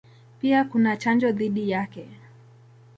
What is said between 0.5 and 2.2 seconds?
kuna chanjo dhidi yake.